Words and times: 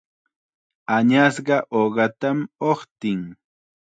Añasqa 0.95 1.57
uqatam 1.81 2.37
uqtin. 2.69 3.21